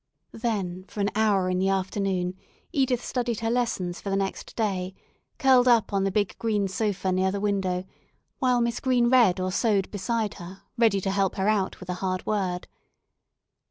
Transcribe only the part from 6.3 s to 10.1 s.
green sofa near the window, while Miss Green read or sewed